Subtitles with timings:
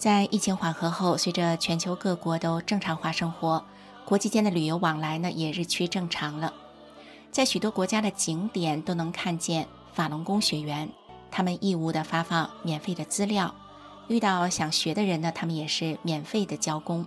[0.00, 3.62] 在疫情缓和后，随着全球各国都正常化生活，
[4.06, 6.54] 国际间的旅游往来呢也日趋正常了。
[7.30, 10.88] 在许多国家的景点都能看见法轮功学员，
[11.30, 13.54] 他们义务的发放免费的资料，
[14.08, 17.04] 遇到想学的人呢，他们也是免费的教功。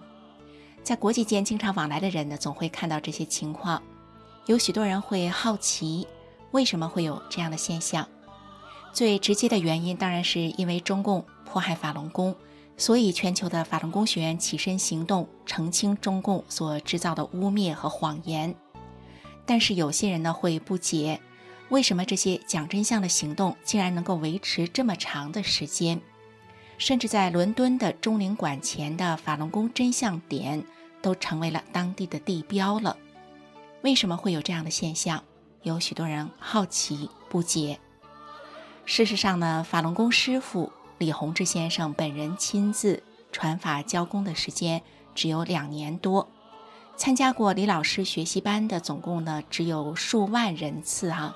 [0.83, 3.81] 在国际间经常往来的人呢，总会看到这些情况。
[4.45, 6.07] 有许多人会好奇，
[6.51, 8.07] 为什么会有这样的现象？
[8.93, 12.35] 最直接的原因当然是因为中共迫害法轮功。
[12.85, 18.53] 所以，全球的法轮功学员起身行动，澄清中共所制造的污蔑和谎言。
[19.45, 21.21] 但是，有些人呢会不解，
[21.69, 26.01] 为什么这些讲真相的行动竟然能够维持这么长的时间？
[26.77, 30.61] 甚至在伦敦的钟灵馆前的法轮功真相点
[31.01, 32.97] 都成为了当地的地标了。
[33.81, 35.23] 为什么会有这样的现象？
[35.61, 37.79] 有许多人好奇不解。
[38.83, 40.69] 事实上呢，法轮功师傅。
[40.97, 44.81] 李洪志先生本人亲自传法教功的时间
[45.15, 46.29] 只有两年多，
[46.95, 51.35] 参加过李老师学习班的总共呢只有数万人次哈。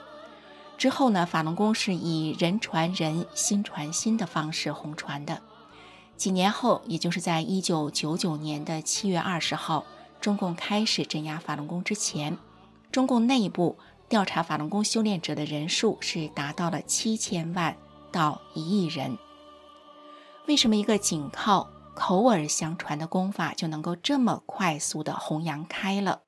[0.77, 5.41] 之后呢，法轮功是以人传人心传心的方式红传的。
[6.15, 9.85] 几年后，也就是在一九九九年的七月二十号，
[10.21, 12.37] 中共开始镇压法轮功之前，
[12.91, 13.77] 中共内部
[14.07, 17.75] 调查法轮功修炼者的人数是达到了七千万
[18.11, 19.17] 到一亿人。
[20.47, 26.23] 为什么一个仅靠口耳相传的功法就能够这么快速的弘扬开了？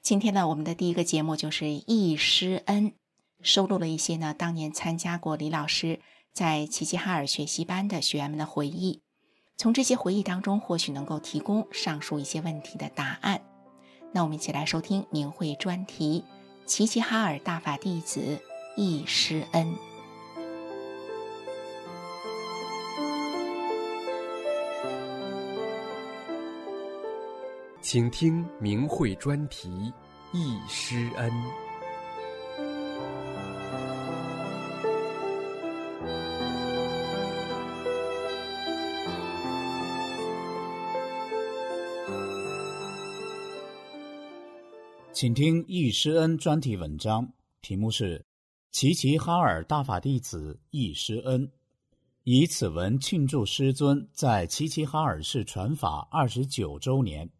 [0.00, 2.94] 今天呢，我们的第一个节目就是忆师恩，
[3.42, 6.00] 收录了一些呢当年参加过李老师
[6.32, 9.02] 在齐齐哈尔学习班的学员们的回忆，
[9.58, 13.42] 从这些回忆当中，或许能够提供上述一些问题的答案。
[14.12, 16.24] 那我们一起来收听明慧专题：
[16.64, 18.40] 齐齐哈尔大法弟子
[18.74, 19.74] 忆师恩。
[27.88, 29.68] 请听明慧专题
[30.32, 31.30] 《易师恩》。
[45.12, 47.32] 请听《易师恩》专题文章，
[47.62, 48.18] 题目是
[48.72, 51.46] 《齐齐哈尔大法弟子易师恩》，
[52.24, 57.30] 以此文庆祝师尊在齐齐哈尔市传法二十九周年。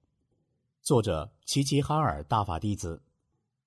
[0.87, 3.03] 作者齐齐哈尔大法弟子，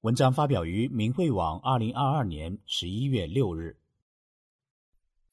[0.03, 3.75] 文章发表于明慧网，二零二二年十一月六日。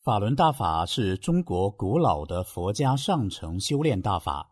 [0.03, 4.51] 法轮大法是中国古老的佛家上乘修炼大法，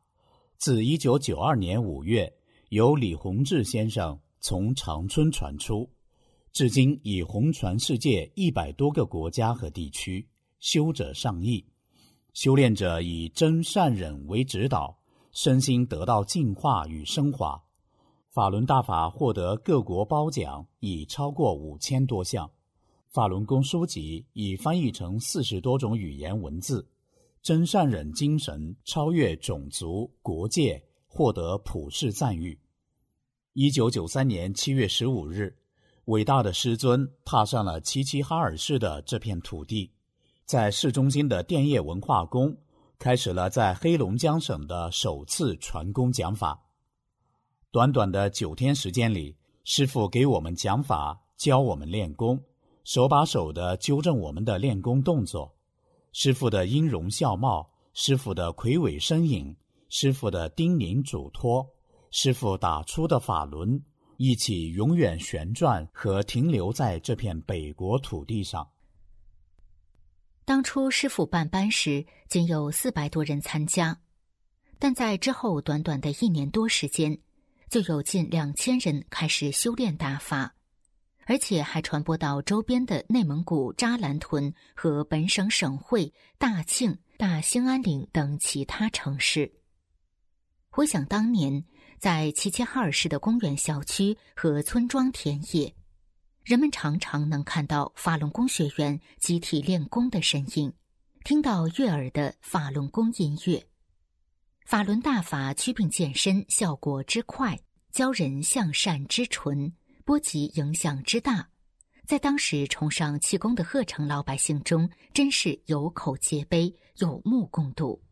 [0.59, 2.33] 自一九九二年五月
[2.69, 5.91] 由李洪志先生从长春传出，
[6.53, 10.25] 至今已红传世界一百多个国家和地区，
[10.61, 11.67] 修者上亿，
[12.33, 14.97] 修炼者以真善忍为指导。
[15.35, 17.61] 身心得到净化与升华，
[18.31, 22.49] 法轮大法获得各国褒奖已超过五千多项，
[23.11, 26.87] 法轮功书籍已翻译成四十多种语言文字，
[27.43, 32.57] 真善忍精神超越种族国界，获得普世赞誉。
[33.55, 35.53] 一九九三年七月十五日，
[36.05, 39.91] 伟大的师尊踏上了齐齐哈尔市的这片土地，
[40.45, 42.57] 在市中心的电业文化宫。
[43.05, 46.59] 开始了在黑龙江省的首次传功讲法。
[47.71, 52.43] 短短的九天时间里，师傅给我们讲法，教我们练功，
[52.83, 55.55] 手把手的纠正我们的练功动作。
[56.13, 59.55] 师傅的音容笑貌，师傅的魁伟身影，
[59.91, 61.69] 师傅的叮咛嘱托，
[62.11, 63.79] 师傅打出的法轮，
[64.17, 68.67] 一起永远旋转和停留在这片北国土地上。
[70.47, 73.99] 当初师傅办班时，仅有四百多人参加，
[74.79, 77.19] 但在之后短短的一年多时间，
[77.71, 80.55] 就有近两千人开始修炼大法，
[81.25, 89.51] 而且还传播到周边的内蒙古扎兰屯和本省省会大庆、大兴安岭等其他城市。
[90.69, 91.65] 回想当年，
[91.99, 95.75] 在齐齐哈尔市的公园小区和村庄田野。
[96.45, 100.71] 人们常常能看到法轮功学员集体练功的身影，
[101.25, 103.67] 听到悦耳的法轮功音乐。
[104.67, 107.59] 法轮大法祛病健身效果之快，
[107.93, 109.73] 教人向善之纯，
[110.05, 111.49] 波及影响之大，
[112.07, 118.03] 在当时崇尚气功的鹤城老百姓中，真是有口皆碑，有目共睹。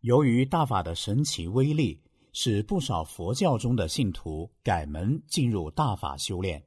[0.00, 2.00] 由于大法的神奇威力，
[2.32, 6.65] 使不少佛教中的信徒改门进入大法修炼。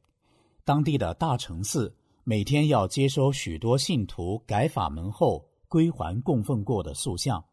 [0.69, 1.91] 当地的大城寺
[2.23, 7.43] 每天要接收许多信徒改法门后归还供奉过的塑像。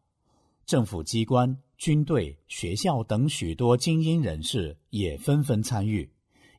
[0.67, 6.07] 政府机关、军队、学校等许多精英人士也纷纷参与，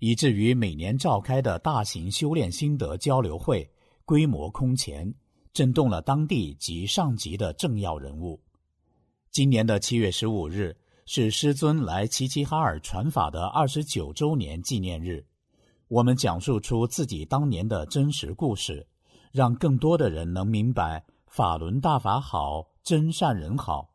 [0.00, 3.64] 以至于每年召开的大型修炼心得交流会
[4.04, 5.14] 规模空前，
[5.52, 8.42] 震动了当地及上级的政要人物。
[9.30, 10.76] 今年的七月十五日
[11.06, 15.24] 是师尊来齐齐哈尔传法的二十九周年纪念日，
[15.88, 18.86] 我们讲述出自己当年的真实故事，
[19.32, 23.88] 让更多的人能明白法轮大法好，真善人好。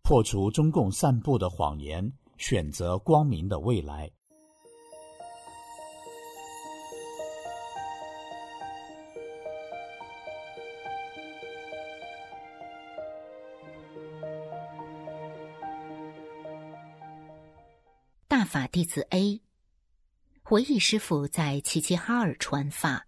[0.00, 4.08] 破除中共散布的谎言，选择光明的未来。
[18.28, 19.40] 大法弟子 A
[20.50, 23.06] 回忆师傅在齐齐哈尔传法。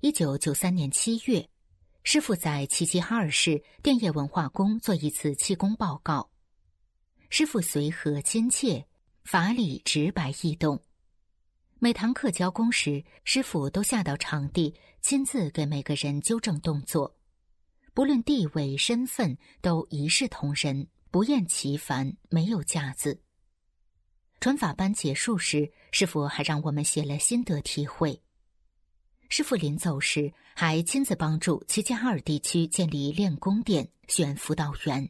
[0.00, 1.46] 一九九三年七月。
[2.04, 6.30] 师傅在齐齐哈尔市电业文化宫做一次气功报告，
[7.28, 8.86] 师傅随和亲切，
[9.24, 10.82] 法理直白易懂。
[11.78, 17.14] 每堂课教功时，师傅都下到场地，亲自给每个人纠正动作，
[17.92, 23.20] 不论地位身份，都一视同仁，不厌其烦，没有架子。
[24.42, 28.20] 传法班结束时，师傅还让我们写了心得体会。
[29.28, 35.08] 师傅临走时，还亲自帮助齐齐哈尔地区建立练功殿、选辅导员。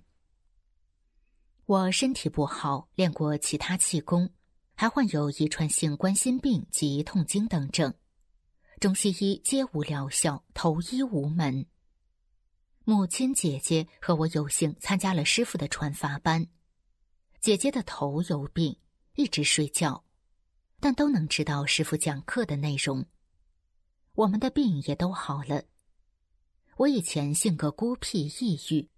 [1.64, 4.28] 我身体不好，练过其他气功，
[4.74, 7.94] 还患有遗传性冠心病及痛经等症，
[8.80, 11.64] 中西医皆无疗效，投医无门。
[12.84, 16.46] 母亲、姐姐和我有幸参加了师傅的传法班。
[17.40, 18.76] 姐姐的头有病，
[19.14, 20.04] 一直睡觉，
[20.80, 23.04] 但都能知道师傅讲课的内容。
[24.14, 25.64] 我们的病也都好了。
[26.76, 28.88] 我以前性格孤僻抑郁，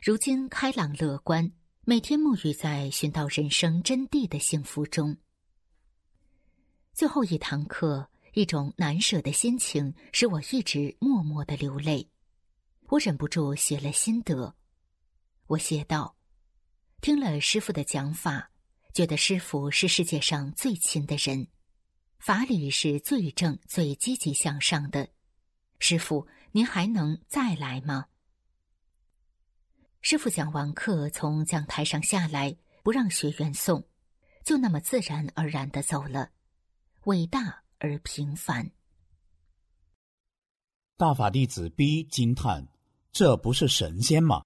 [0.00, 1.52] 如今开朗乐观，
[1.82, 5.16] 每天沐浴在寻到人生真谛的幸福中。
[6.92, 12.08] 最后一堂课，一种难舍的心情使我一直默默的流泪。
[12.88, 14.54] 我忍不住写了心得。
[15.46, 16.16] 我写道
[17.02, 18.50] ：“听了师傅的讲法，
[18.98, 21.46] 觉得师傅是世界上最亲的人。”
[22.18, 25.08] 法理是最正、最积极向上的，
[25.78, 28.08] 师傅，您还能再来吗？
[30.00, 33.86] 师傅讲完课，从讲台上下来，不让学员送，
[34.44, 36.32] 就那么自然而然的走了，
[37.04, 38.72] 伟大而平凡。
[40.96, 42.66] 大法弟子 B 惊叹
[43.14, 44.42] ：“这不是神仙吗？”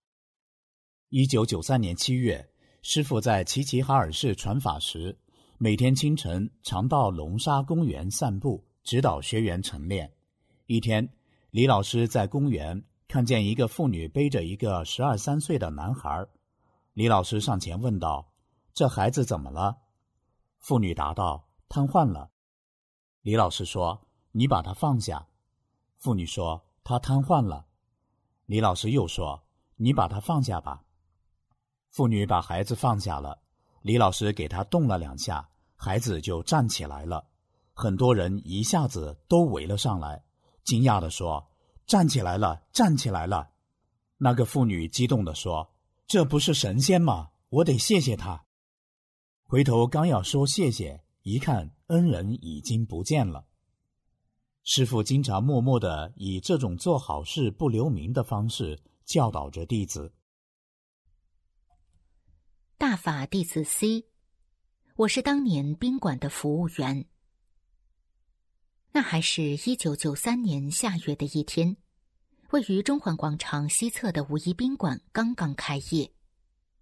[1.09, 2.52] 一九九三年七月，
[2.83, 5.17] 师傅在齐齐哈尔市传法时。
[5.57, 10.13] 每天清晨常到龙沙公园散步，指导学员晨练。
[10.67, 11.09] 一天，
[11.53, 16.27] 李老师在公园看见一个妇女背着一个十二三岁的男孩。
[16.95, 18.33] 李老师上前问道
[18.75, 19.79] ：“这孩子怎么了？”
[20.59, 22.33] 妇女答道：“瘫痪了。”
[23.23, 25.29] 李老师说：“你把他放下。”
[25.99, 27.67] 妇女说：“他瘫痪了。”
[28.47, 29.45] 李老师又说
[29.79, 30.83] ：“你把他放下吧。”
[31.93, 33.39] 妇女把孩子放下了。
[33.83, 35.49] 李老师给他动了两下。
[35.85, 37.27] 孩子就站起来了，
[37.73, 40.23] 很多人一下子都围了上来，
[40.63, 41.51] 惊讶地说
[41.87, 43.51] ：“站起来了，站起来了！”
[44.17, 45.75] 那个妇女激动地说
[46.07, 47.31] ：“这不是神仙吗？
[47.49, 48.45] 我得谢谢他。”
[49.43, 53.45] 回头刚要说谢谢，一看恩人已经不见了。
[54.63, 60.13] 师傅经常默默的以这种做好事不留名的方式教导着弟子。
[62.83, 64.07] 大法弟子 C。
[64.97, 67.07] 我是当年宾馆的服务员。
[68.91, 71.77] 那还是一九九三年夏月的一天，
[72.51, 76.13] 位于中环广场西侧的五一宾馆刚刚开业。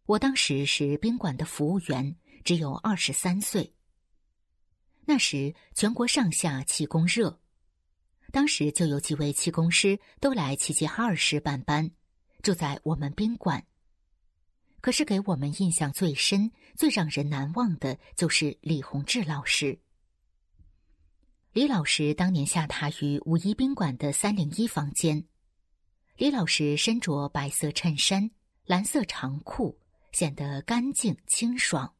[0.06, 3.74] 我当时是宾馆的服务员，只有二十三岁。
[5.04, 7.38] 那时全国上下气功热，
[8.32, 11.90] 当时就有几位气功师都来齐齐哈尔市办班，
[12.40, 13.66] 住在我们宾馆。
[14.80, 19.78] 可是给我们印象最深、最让人难忘的，就是李洪志老师。
[21.52, 25.24] 李老师当年下榻于五一宾馆的三零一房间。
[26.16, 28.30] 李老师身着白色衬衫、
[28.64, 29.78] 蓝色长裤，
[30.12, 31.94] 显得干净清爽，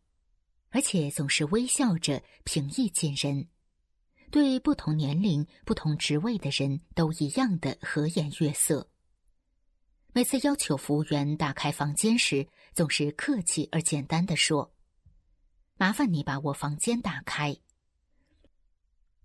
[0.69, 3.49] 而且总是微笑着，平易近人，
[4.31, 8.89] 对不同年龄、不同职位的人都一样的和颜悦色。
[10.13, 14.73] 每次要求服务员打开房间时，总是客气而简单的说
[15.77, 17.57] ：“麻烦你把我房间打开。”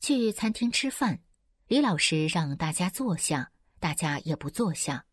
[0.01, 1.21] 去餐厅吃饭，
[1.67, 5.05] 李老师让大家坐下，大家也不坐下，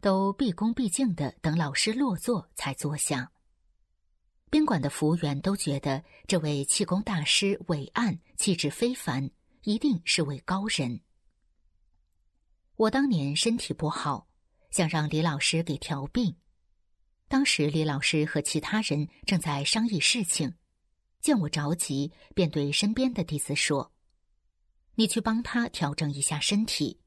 [0.00, 3.30] 都毕恭毕敬的等老师落座才坐下。
[4.48, 9.30] 宾馆的服务员都觉得这位气功大师伟岸，气质非凡，
[9.62, 11.00] 一定是位高人。
[12.76, 14.28] 我当年身体不好，
[14.70, 16.36] 想让李老师给调病。
[17.32, 20.54] 当时李老师和其他人正在商议事情，
[21.22, 23.90] 见我着急，便对身边的弟子说
[24.96, 27.00] ：“你去帮他调整一下身体。”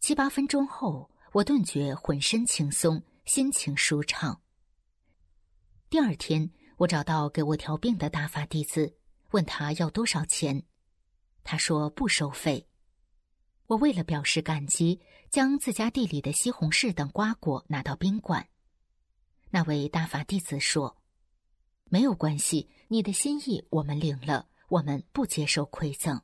[0.00, 4.40] 七八分钟后，我顿觉浑身轻松，心情舒畅。
[5.90, 8.96] 第二天，我找到给我调病的大法弟子，
[9.32, 10.64] 问他要多少钱，
[11.42, 12.66] 他说不收费。
[13.66, 18.48] 我为了表示感激，将自家地里的西红柿等瓜果拿到宾馆。
[19.54, 20.96] 那位大法弟子说
[21.88, 26.20] ：“没有关系，你的心意我们领了，我们不接受馈赠。”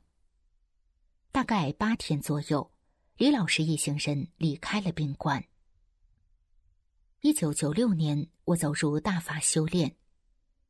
[1.31, 2.69] 大概八天左右，
[3.15, 5.45] 李老师一行人离开了宾馆。
[7.21, 9.95] 一九九六年，我走入大法修炼。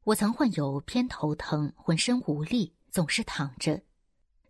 [0.04, 3.82] 我曾患有偏头疼，浑身无力，总是躺着。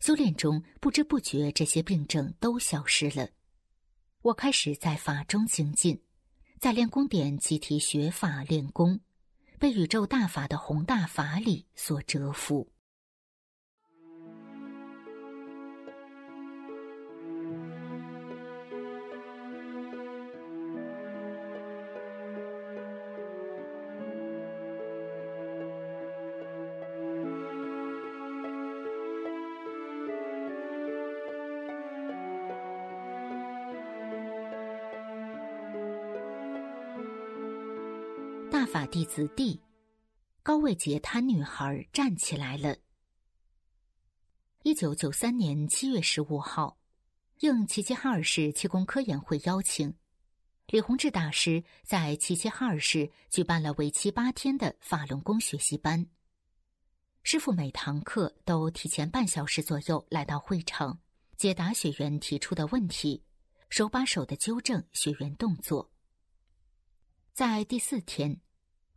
[0.01, 3.30] 修炼中，不知不觉这些病症都消失了。
[4.22, 6.03] 我开始在法中精进。
[6.62, 9.00] 在练功点集体学法练功，
[9.58, 12.72] 被宇宙大法的宏大法理所折服。
[38.92, 39.58] 弟子弟
[40.44, 42.76] 高位截瘫女孩站起来了。
[44.64, 46.78] 一九九三年七月十五号，
[47.40, 49.96] 应齐齐哈尔市气功科研会邀请，
[50.68, 56.06] 李洪志大师在齐齐哈尔市举办了为期八天的法轮功学习班。
[57.24, 61.00] 师傅每堂课都提前半小时左右来到会场，
[61.38, 63.24] 解答学员提出的问题，
[63.70, 65.90] 手把手的纠正学员动作。
[67.32, 68.38] 在第四天。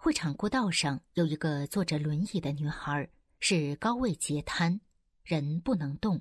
[0.04, 3.08] 会场过道上有一个坐着轮椅的女孩，
[3.40, 4.78] 是高位截瘫，
[5.22, 6.20] 人不能动。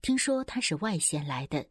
[0.00, 1.68] 听说她是外县来的。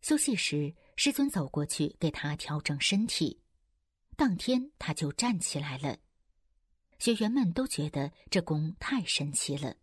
[0.00, 3.42] 休息时，师尊走过去给她调整身体，
[4.16, 5.98] 当天她就站起来了。
[6.98, 9.76] 学员们都觉得这功太神奇了。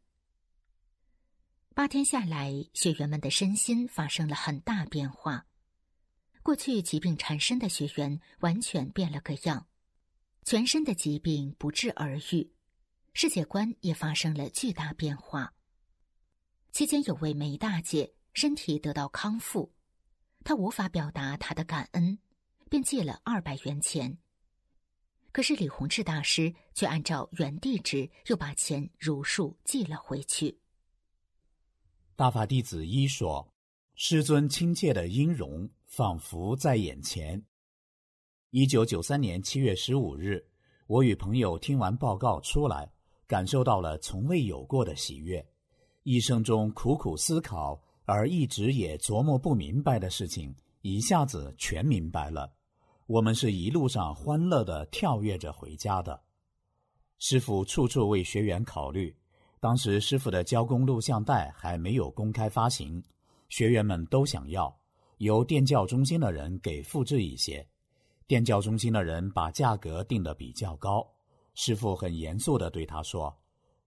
[1.75, 5.45] 八天下来，学员们的身心发生了很大变化。
[6.41, 9.67] 过去疾病缠身的学员完全变了个样。
[10.45, 12.51] 全身的疾病不治而愈，
[13.13, 15.55] 世界观也发生了巨大变化。
[16.71, 19.73] 期间有位梅大姐身体得到康复，
[20.43, 22.19] 她无法表达她的感恩，
[22.69, 24.19] 便借了二百元钱。
[25.31, 30.59] 可是李洪志大师却按照原地址又把钱如数寄了回去。
[32.15, 33.51] 大法弟子一说
[33.97, 37.43] ：“师尊亲切的音容仿佛在眼前。”
[38.57, 40.41] 一九九三年七月十五日，
[40.87, 42.89] 我与朋友听完报告出来，
[43.27, 45.45] 感受到了从未有过的喜悦。
[46.03, 52.49] 一生中苦苦思考而一直也琢磨不明白的事情，一下子全明白了。
[53.07, 56.17] 我们是一路上欢乐的跳跃着回家的。
[57.19, 59.13] 师傅处处为学员考虑。
[59.59, 63.03] 当时师傅的教工录像带还没有公开发行，
[63.49, 64.73] 学员们都想要，
[65.17, 67.67] 由电教中心的人给复制一些。
[68.27, 71.07] 电教中心的人把价格定得比较高，
[71.53, 73.35] 师傅很严肃地对他说：“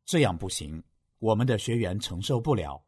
[0.07, 0.83] 这样不行，
[1.19, 2.81] 我们的学员承受不了。”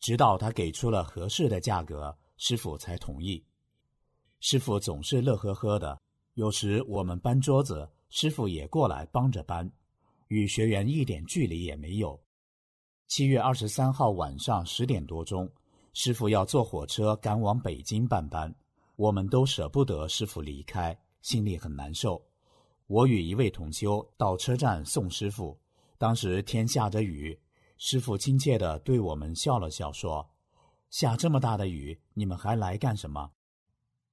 [0.00, 3.44] 直到他给出了合适的价格，师傅才同意。
[4.40, 6.00] 师傅总是乐呵呵的，
[6.34, 9.70] 有时我们搬桌子，师傅也过来帮着搬，
[10.28, 12.20] 与学员一点距离也没有。
[13.08, 15.48] 七月二十三号晚上十点多钟，
[15.92, 18.52] 师傅要坐火车赶往北京办班。
[18.96, 22.22] 我们都舍不得师傅离开，心里很难受。
[22.86, 25.58] 我与一位同修到车站送师傅，
[25.96, 27.38] 当时天下着雨，
[27.78, 30.28] 师傅亲切地对我们笑了笑，说
[30.90, 33.30] ：“下这么大的雨，你们还来干什么？”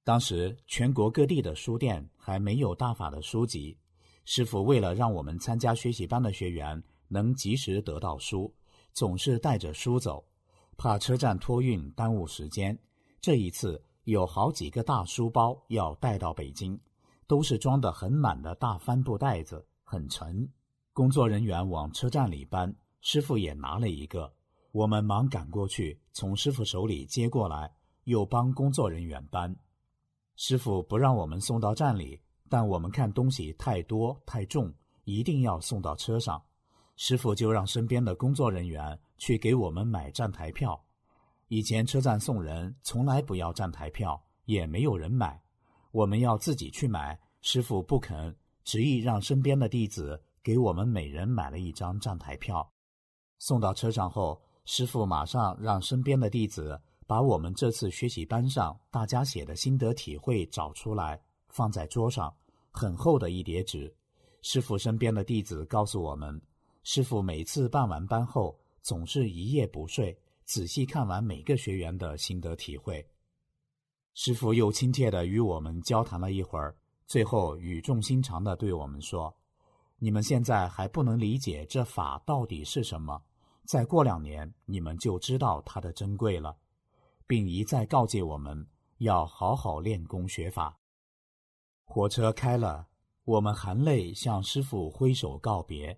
[0.05, 3.77] 当时全国各地的书店还没有大法的书籍，
[4.24, 8.51] 师傅为了让我们参加学习班的学员能及时得到书，
[8.93, 10.24] 总是带着书走，
[10.77, 12.77] 怕车站托运耽误时间。
[13.21, 16.79] 这一次有好几个大书包要带到北京，
[17.27, 20.49] 都是装得很满的大帆布袋子，很沉。
[20.93, 24.33] 工作人员往车站里搬，师傅也拿了一个，
[24.71, 27.71] 我们忙赶过去，从师傅手里接过来，
[28.05, 29.55] 又帮工作人员搬。
[30.35, 34.73] 师傅不让我们送到站里，但我们看东西太多太重，
[35.03, 36.41] 一定要送到车上。
[36.95, 40.83] 师傅就让身边的工作人员去给我们买站台票。
[41.50, 45.41] 以前车站送人从来不要站台票，也没有人买，
[45.91, 47.20] 我们要自己去买。
[47.41, 52.72] 师傅不肯，执意让身边的弟子给我们每人买了一张站台票。
[53.39, 62.32] 送到车上后，师傅马上让身边的弟子把我们这次学习班上大家写的心得体会找出来，放在桌上，
[62.70, 63.91] 很厚的一叠纸。
[64.44, 66.39] 师傅身边的弟子告诉我们，
[66.84, 70.15] 师傅每次办完班后，总是一夜不睡。
[70.50, 73.08] 仔细看完每个学员的心得体会，
[74.15, 76.75] 师傅又亲切的与我们交谈了一会儿，
[77.06, 79.32] 最后语重心长的对我们说
[80.00, 83.22] ：“你们现在还不能理解这法到底是什么，
[83.63, 86.58] 再过两年你们就知道它的珍贵了，
[87.27, 90.79] 并一再告诫我们要好好练功学法。”
[91.86, 92.88] 火车开了，
[93.24, 95.96] 我们含泪向师傅挥手告别，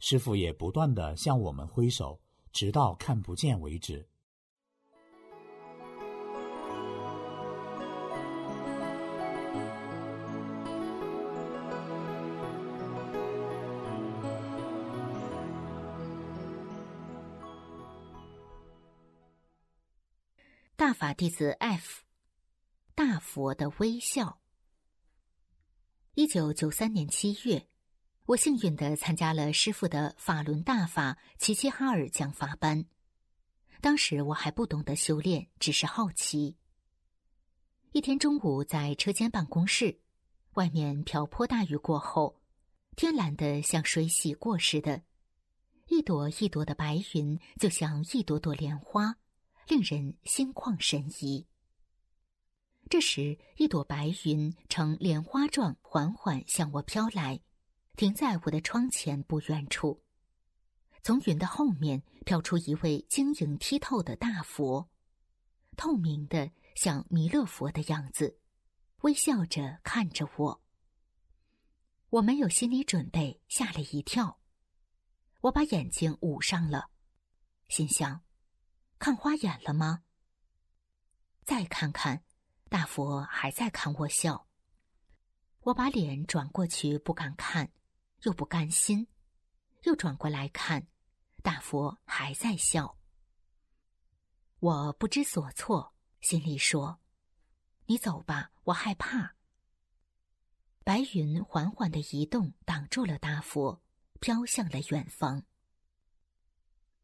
[0.00, 2.18] 师傅也不断的向我们挥手。
[2.52, 4.06] 直到看不见为止。
[20.76, 22.02] 大法弟子 F，
[22.94, 24.40] 大佛的微笑。
[26.14, 27.71] 一九九三年七月。
[28.32, 32.86] 我幸运的参加了师傅的法轮大法齐齐哈尔讲法班，
[33.82, 36.56] 当时我还不懂得修炼，只是好奇。
[37.90, 40.00] 一天中午在车间办公室，
[40.54, 42.40] 外面瓢泼大雨过后，
[42.96, 45.02] 天蓝的像水洗过似的，
[45.88, 49.14] 一朵一朵的白云就像一朵朵莲花，
[49.68, 51.46] 令人心旷神怡。
[52.88, 57.38] 这时，一朵白云呈莲花状缓缓向我飘来。
[57.96, 60.02] 停在我的窗前不远处，
[61.02, 64.88] 从云的后面飘出一位晶莹剔透的大佛，
[65.76, 68.38] 透明的像弥勒佛的样子，
[69.02, 70.62] 微笑着看着我。
[72.10, 74.38] 我没有心理准备，吓了一跳，
[75.42, 76.90] 我把眼睛捂上了，
[77.68, 78.22] 心想：
[78.98, 80.02] 看花眼了吗？
[81.44, 82.24] 再看看，
[82.68, 84.46] 大佛还在看我笑。
[85.60, 87.70] 我把脸转过去，不敢看。
[88.22, 89.06] 又不甘心，
[89.82, 90.86] 又转过来看，
[91.42, 92.96] 大佛还在笑。
[94.60, 97.00] 我不知所措，心里说
[97.86, 99.34] ：“你走吧，我害怕。”
[100.84, 103.82] 白云缓缓的移动，挡住了大佛，
[104.20, 105.44] 飘向了远方。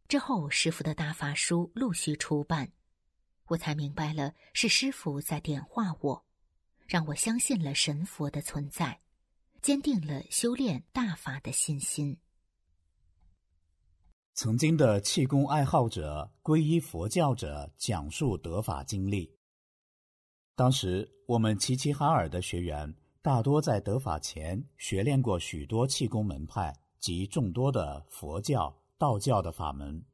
[0.06, 2.72] 之后，师傅的大法书陆续出版，
[3.46, 6.24] 我才明白了是师傅在点化我，
[6.86, 9.00] 让我相信了神佛的存在。
[9.62, 12.18] 坚定了修炼大法的信心。
[14.34, 19.36] 曾经的气功爱好者、皈依佛教者讲述得法经历。
[20.54, 30.04] 当时我们齐齐哈尔的学员大多在得法前学练过许多气功门派及众多的佛教、道教的法门。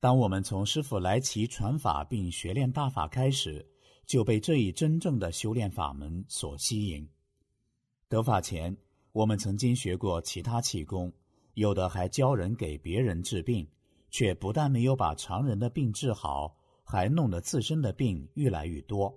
[0.00, 3.70] 当我们从师傅来齐传法并学练大法开始，
[4.06, 7.06] 就被这一真正的修炼法门所吸引。
[8.10, 8.76] 得法前，
[9.12, 11.12] 我们曾经学过其他气功，
[11.54, 13.64] 有的还教人给别人治病，
[14.10, 19.14] 却不但没有把常人的病治好，还弄得自身的病越来越多。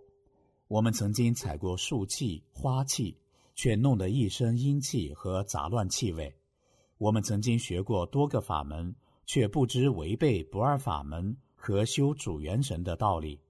[0.67, 3.17] 我们曾经采过树气、花气，
[3.55, 6.31] 却弄得一身阴气和杂乱气味。
[6.99, 13.41] 我们曾经学过多个法门，却不知违背不二法门和修主元神的道理。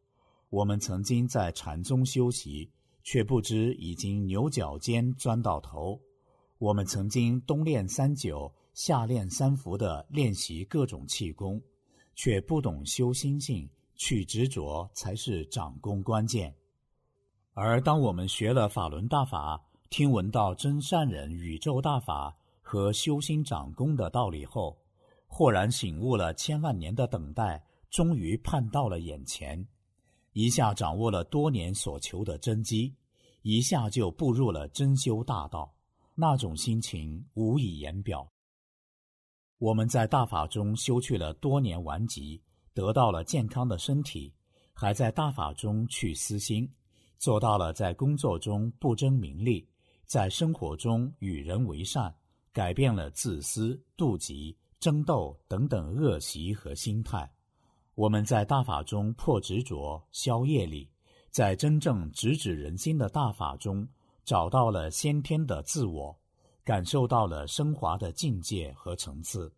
[0.49, 2.71] 我们曾经在禅宗修习。
[3.03, 5.99] 却不知已经牛角尖钻到头。
[6.57, 11.61] 我们曾经冬练三九，夏练三伏的练习各种气功，
[12.15, 16.55] 却不懂修心性，去执着才是掌功关键。
[17.53, 24.75] 而当我们学了法轮大法，听闻到真善人宇宙大法和修心掌功的道理后，
[25.27, 29.67] 豁然醒悟了千万年的等待，终于盼到了眼前。
[30.33, 32.93] 一下掌握了多年所求的真机，
[33.43, 35.73] 一下就步入了真修大道，
[36.15, 38.27] 那种心情无以言表。
[39.59, 42.41] 我们在大法中修去了多年顽疾，
[42.73, 44.33] 得到了健康的身体，
[44.73, 46.69] 还在大法中去私心，
[47.17, 49.65] 做到了在工作中不争名利，
[50.05, 52.13] 在生活中与人为善，
[52.51, 57.31] 改变了自私、妒忌、争斗等等恶习和心态。
[57.95, 60.89] 我们在大法中破执着、消业力，
[61.29, 63.87] 在真正直指人心的大法中，
[64.25, 66.17] 找到了先天的自我。
[66.65, 69.53] 感受到了升华的境界和层次。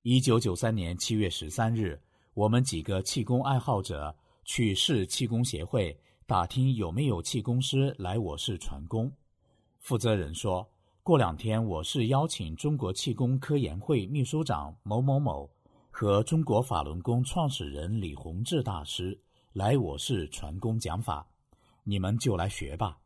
[0.00, 2.00] 一九九三年七月十三日，
[2.32, 5.94] 我们几个气功爱好者去市气功协会
[6.26, 9.12] 打听有没有气功师来我市传功。
[9.80, 10.66] 负责人说
[11.02, 15.46] 过两天我市邀请中国气功科研会秘书长某某某
[16.00, 19.20] 和中国法轮功创始人李洪志大师
[19.52, 21.26] 来我市传功讲法，
[21.82, 22.96] 你们就来学吧。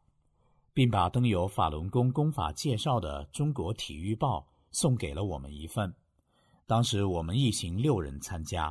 [0.74, 4.40] 并把登有法轮功功法介绍的《中国体育报》
[4.72, 5.90] 送给了我们一份。
[6.66, 8.70] 当时我们一行六人参加。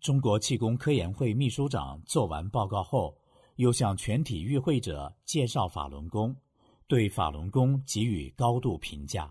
[0.00, 3.14] 中国气功科研会秘书长做完报告后，
[3.56, 6.34] 又向全体与会者介绍法轮功，
[6.86, 9.30] 对法轮功给予高度评价。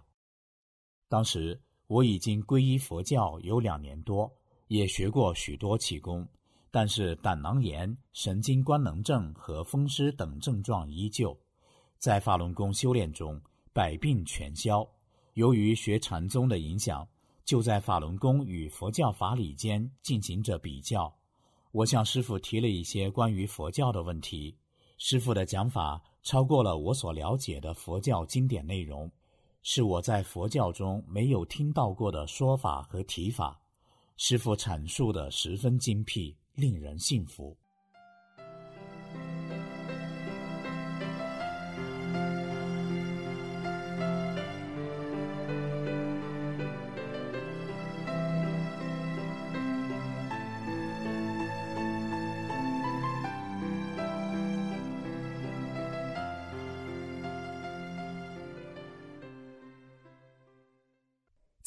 [1.09, 4.31] 当时我已经皈依佛教有两年多，
[4.67, 6.27] 也学过许多气功，
[6.69, 11.37] 但是胆囊炎、神经官能症和风湿等症状依旧。
[11.97, 13.41] 在法轮功修炼中，
[13.73, 14.87] 百病全消。
[15.33, 17.07] 由于学禅宗的影响，
[17.45, 21.13] 就在法轮功与佛教法理间进行着比较。
[21.71, 24.55] 我向师傅提了一些关于佛教的问题，
[24.97, 29.09] 师傅的讲法超过了我所了解的佛教经典内容，
[29.69, 33.59] 是我在佛教中没有听到过的说法和提法。
[34.15, 37.53] 师傅阐述的十分精辟，令人信服。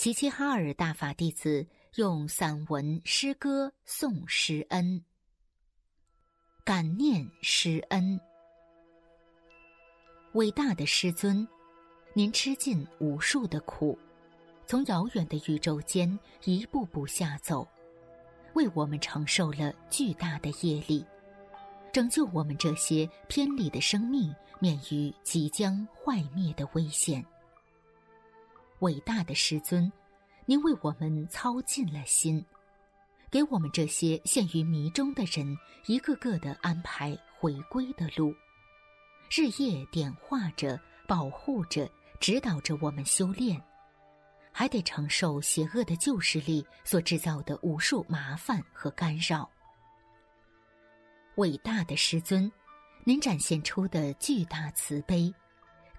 [0.01, 5.05] 齐齐哈尔大法弟子用散文诗歌颂师恩，
[6.65, 8.19] 感念师恩。
[10.33, 11.47] 伟大的师尊，
[12.15, 13.99] 您吃尽无数的苦，
[14.67, 17.69] 从遥远的宇宙间一步步下走，
[18.55, 21.05] 为我们承受了巨大的业力，
[21.93, 27.23] 拯救我们这些偏离的生命免于即将坏灭的危险。
[28.81, 29.91] 伟大的师尊，
[30.47, 32.43] 您为我们操尽了心，
[33.31, 38.35] 给我们这些陷于迷中的人一个个的安排回归的路，
[39.31, 41.91] 日夜点化着、保护着、
[42.21, 43.63] 指导着我们修炼，
[44.51, 49.49] 还得承受邪恶的旧势力所制造的无数麻烦和干扰。
[51.37, 52.51] 伟大的师尊，
[53.05, 55.33] 您展现出的巨大慈悲。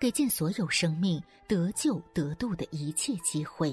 [0.01, 3.71] 给尽所有生命得救得度的一切机会，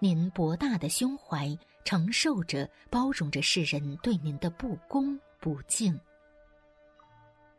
[0.00, 5.96] 您博大的胸怀承受着、包容着世人对您的不恭不敬。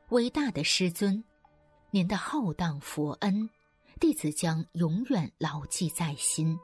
[0.09, 1.23] 伟大的师尊，
[1.91, 3.49] 您的浩荡佛恩，
[4.01, 6.59] 弟子将永远牢记在心。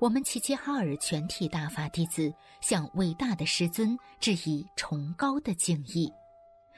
[0.00, 2.30] 我们齐齐哈尔全体大法弟子
[2.60, 6.12] 向伟大的师尊致以崇高的敬意。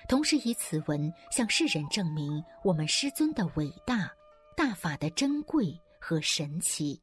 [0.08, 4.10] 同时以此文向世人证明我们师尊的伟大、
[4.56, 7.00] 大法的珍贵和神奇。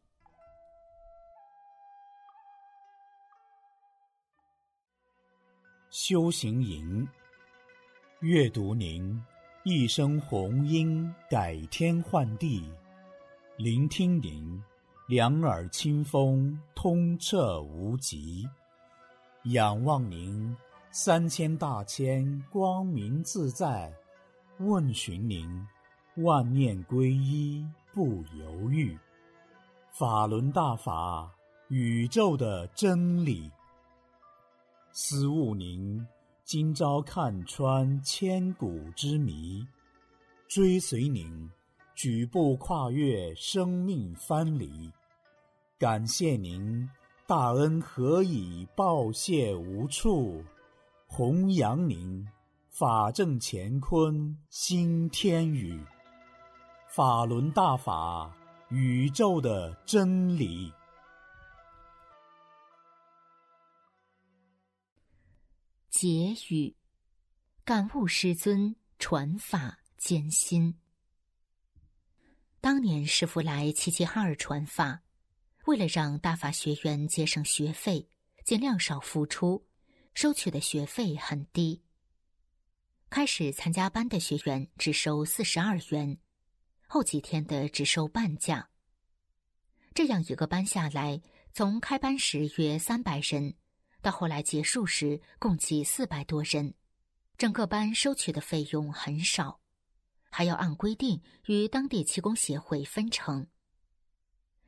[5.89, 7.07] 修行营，
[8.19, 9.19] 阅读您
[9.63, 12.71] 一声红音改天换地，
[13.57, 14.63] 聆听您
[15.07, 18.47] 两耳清风通彻无极，
[19.45, 20.55] 仰望您。
[20.91, 23.93] 三千大千光明自在，
[24.57, 25.47] 问询您，
[26.15, 28.97] 万念归一不犹豫。
[29.91, 31.31] 法轮大法，
[31.67, 33.51] 宇宙的真理。
[34.91, 36.03] 思悟您，
[36.43, 39.63] 今朝看穿千古之谜，
[40.47, 41.51] 追随您，
[41.93, 44.91] 举步跨越生命藩篱。
[45.77, 46.89] 感谢您，
[47.27, 50.43] 大恩何以报谢无处？
[51.11, 52.25] 弘扬您，
[52.69, 55.83] 法正乾坤新天宇，
[56.87, 58.31] 法轮大法，
[58.69, 60.71] 宇宙的真理。
[65.89, 66.75] 结语：
[67.65, 70.75] 感悟师尊传法艰辛。
[72.61, 75.01] 当年师傅来齐齐哈尔传法，
[75.65, 78.07] 为了让大法学员节省学费，
[78.45, 79.65] 尽量少付出，
[80.13, 81.81] 收取的学费很低。
[83.09, 86.17] 开始参加班的学员只收四十二元，
[86.87, 88.69] 后几天的只收半价。
[89.95, 93.55] 这样一个班下来，从开班时约三百人，
[94.01, 96.73] 到后来结束时共计四百多人，
[97.37, 99.59] 整个班收取的费用很少，
[100.29, 103.47] 还要按规定与当地气功协会分成。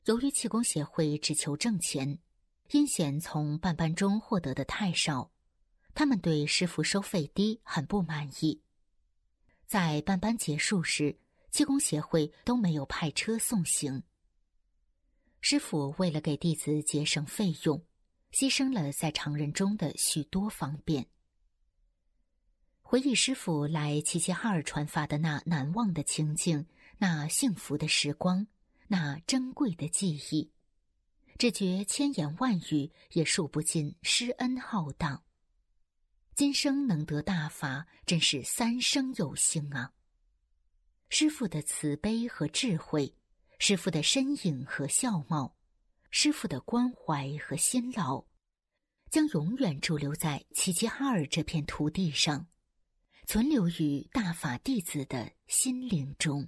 [0.06, 2.18] 由于气功协会只求挣钱，
[2.72, 5.32] 阴险从办班中获得的太少。
[5.94, 8.62] 他们对师傅收费低很不满意，
[9.68, 11.20] 在办班结束时，
[11.52, 14.02] 气功协会都没有派车送行。
[15.42, 17.84] 师傅为了给弟子节省费用，
[18.32, 21.06] 牺牲了在常人中的许多方便。
[22.82, 26.66] 回忆师傅来齐齐哈尔传法的那难忘的情景，
[26.98, 28.48] 那幸福的时光，
[28.88, 30.50] 那珍贵的记忆，
[31.42, 35.24] 只觉千言万语也数不尽师恩浩荡。
[36.36, 39.92] 今生能得大法，真是三生有幸啊！
[41.10, 43.16] 师傅的慈悲和智慧，
[43.58, 45.58] 师傅的身影和相貌，
[46.12, 48.24] 师傅的关怀和辛劳，
[49.10, 52.46] 将永远驻留在齐齐哈尔这片土地上，
[53.26, 56.48] 存留于大法弟子的心灵中。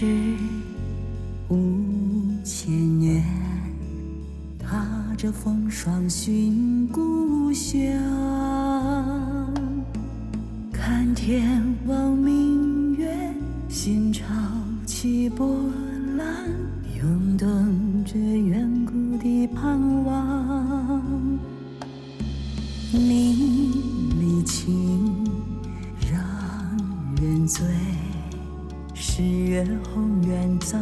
[0.00, 0.06] 是
[1.48, 1.56] 五
[2.44, 3.20] 千年，
[4.56, 7.82] 踏着风霜寻故乡，
[10.72, 13.34] 看天望明月，
[13.68, 14.24] 心潮
[14.86, 15.64] 起波
[16.16, 16.48] 澜，
[17.02, 21.02] 涌动着远古的盼望，
[22.92, 23.72] 你
[24.20, 25.12] 离情
[26.08, 26.22] 让
[27.20, 27.66] 人醉。
[29.18, 30.78] 日月宏远早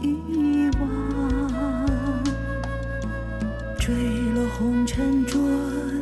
[0.00, 0.88] 遗忘，
[3.78, 3.94] 坠
[4.34, 5.38] 落红尘浊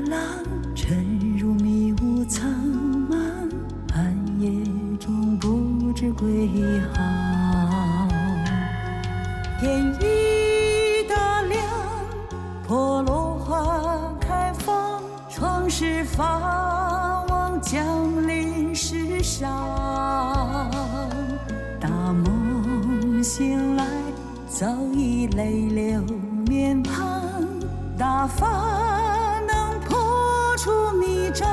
[0.09, 0.21] 浪，
[0.77, 2.49] 沉入迷雾苍
[3.11, 3.17] 茫，
[3.93, 4.49] 暗夜
[5.01, 6.49] 中不知归
[6.95, 8.09] 航。
[9.59, 11.61] 天已大亮，
[12.69, 17.85] 破落花开放，创世法王降
[18.29, 19.51] 临世上。
[21.85, 23.85] 大梦醒来，
[24.49, 26.01] 早已泪流
[26.47, 26.95] 面庞。
[27.99, 28.47] 大发
[29.47, 31.47] 能破除迷障，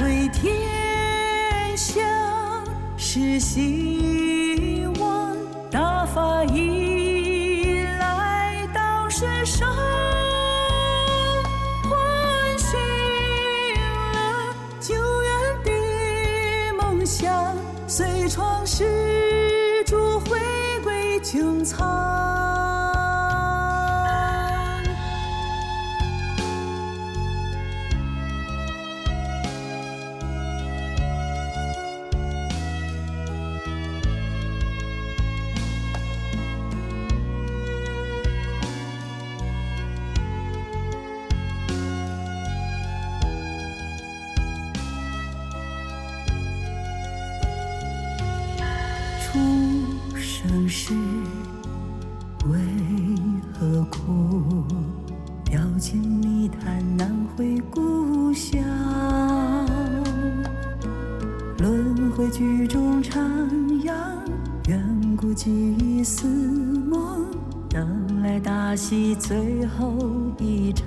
[0.00, 2.00] 回天下
[2.96, 4.09] 是心
[66.04, 67.26] 似梦，
[67.68, 69.94] 等来大戏最后
[70.38, 70.86] 一场。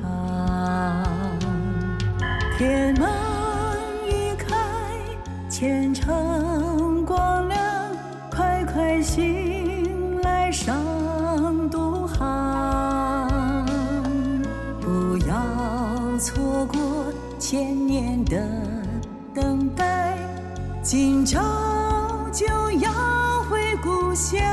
[2.58, 3.10] 天门
[4.08, 4.56] 一开，
[5.49, 7.60] 前程光亮，
[8.32, 10.34] 快快醒来。
[10.52, 10.78] 上
[11.71, 13.65] 渡航，
[14.80, 15.36] 不要
[16.19, 16.80] 错过
[17.39, 18.38] 千年的
[19.34, 20.15] 等待，
[20.84, 21.41] 今朝
[22.32, 22.45] 就
[22.80, 22.91] 要
[23.49, 24.52] 回故乡。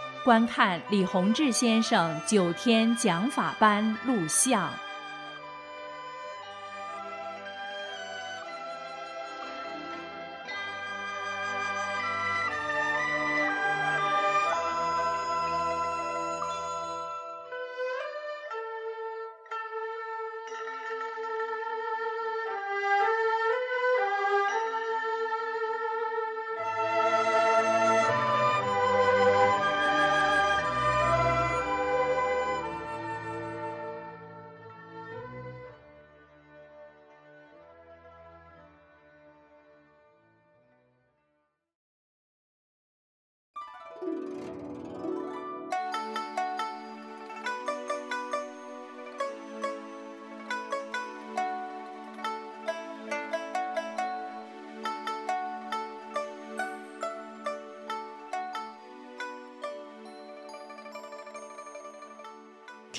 [0.23, 4.71] 观看李洪志先生九天讲法班录像。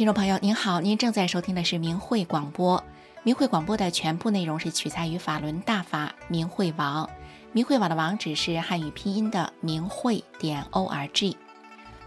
[0.03, 2.83] 听众朋友您好，您正在收听的是明慧广播。
[3.23, 7.09] 明慧广播的全部内容是取材于法轮大法明慧网，
[7.53, 11.37] 明慧网的网址是汉语拼音的明慧点 o r g。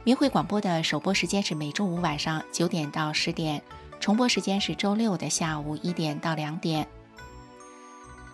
[0.04, 3.62] 明慧广播的首播时间是每周五晚上九点到十点，
[4.02, 6.86] 重播时间是周六的下午一点到两点。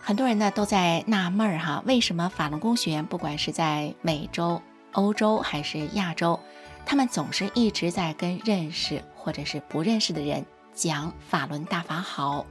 [0.01, 4.59] 很多人呢都在纳闷儿哈，为什么法轮功学员不管是在美洲、
[4.93, 6.39] 欧洲还是亚洲，
[6.83, 12.45] 他们总是一直在跟认识或者是不认识的人讲法轮大法好，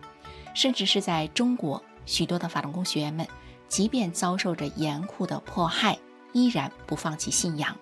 [0.55, 3.27] 甚至是在中国，许多的法轮功学员们，
[3.69, 5.99] 即便遭受着严酷的迫害，
[6.33, 7.77] 依然不放弃信仰。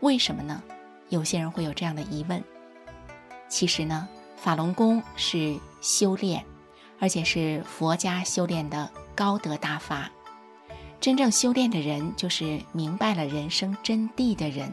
[0.00, 0.62] 为什么呢？
[1.08, 2.42] 有些人会有这样的疑问。
[3.48, 6.44] 其实呢，法轮功是修炼。
[7.00, 10.08] 而且是佛家修炼的高德大法，
[11.00, 14.70] 真正修炼的人就是明白了人生真谛的人，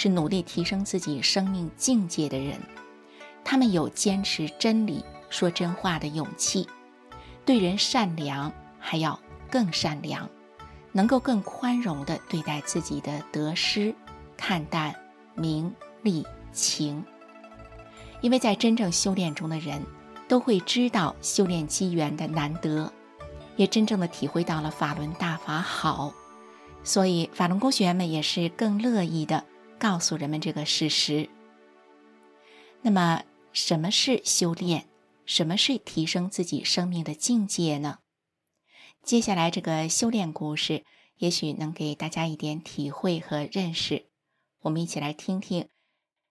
[0.00, 2.58] 是努力提升自己生命境界的人。
[3.44, 6.66] 他们有坚持真理、说真话的勇气，
[7.44, 9.20] 对人善良，还要
[9.50, 10.26] 更善良，
[10.90, 13.94] 能够更宽容地对待自己的得失，
[14.38, 14.94] 看淡
[15.34, 15.70] 名
[16.02, 17.04] 利情。
[18.22, 19.84] 因为在真正修炼中的人。
[20.30, 22.92] 都会知道修炼机缘的难得，
[23.56, 26.14] 也真正的体会到了法轮大法好，
[26.84, 29.42] 所以法轮功学员们也是更乐意的
[29.80, 31.28] 告诉人们这个事实。
[32.82, 34.86] 那么，什么是修炼？
[35.26, 37.98] 什么是提升自己生命的境界呢？
[39.02, 40.84] 接下来这个修炼故事，
[41.16, 44.10] 也许能给大家一点体会和认识。
[44.62, 45.68] 我们一起来听听。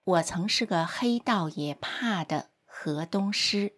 [0.04, 3.74] 我曾是个黑道也怕的河东狮。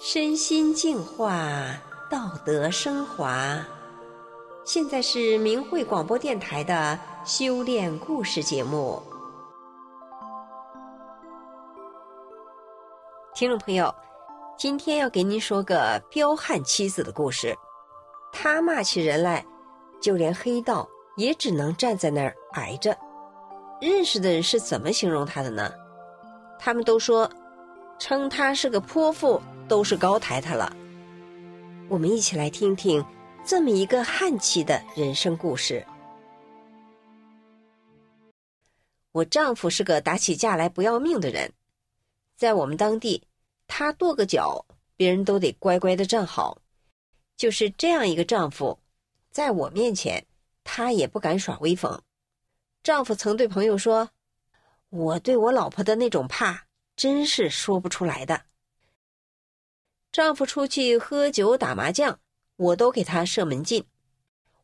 [0.00, 3.73] 身心净化，道德升华。
[4.64, 9.02] 现在是明慧广播电台的修炼故事节目。
[13.34, 13.94] 听众朋友，
[14.56, 17.54] 今天要给您说个彪悍妻子的故事。
[18.32, 19.44] 他骂起人来，
[20.00, 22.96] 就连黑道也只能站在那儿挨着。
[23.82, 25.70] 认识的人是怎么形容他的呢？
[26.58, 27.30] 他们都说，
[27.98, 29.40] 称他是个泼妇。
[29.66, 30.70] 都是高抬他了。
[31.88, 33.02] 我们一起来听听
[33.46, 35.84] 这么一个悍气的人生故事。
[39.12, 41.52] 我丈夫是个打起架来不要命的人，
[42.36, 43.22] 在我们当地，
[43.66, 44.64] 他跺个脚，
[44.96, 46.58] 别人都得乖乖的站好。
[47.36, 48.78] 就是这样一个丈夫，
[49.30, 50.24] 在我面前，
[50.64, 52.00] 他也不敢耍威风。
[52.82, 54.08] 丈夫曾对朋友说
[54.88, 56.66] ：“我对我老婆的那种怕，
[56.96, 58.40] 真是说不出来的。”
[60.12, 62.18] 丈夫出去喝酒打麻将，
[62.56, 63.84] 我都给他设门禁。